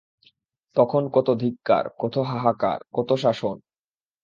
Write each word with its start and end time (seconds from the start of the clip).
তখন 0.75 1.03
কত 1.13 1.27
ধিক্কার, 1.41 1.83
কত 1.99 2.15
হাহাকার, 2.29 2.79
কত 2.93 3.09
শাসন! 3.15 3.55